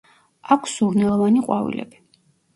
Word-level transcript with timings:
აქვს 0.55 0.73
სურნელოვანი 0.79 1.45
ყვავილები. 1.51 2.03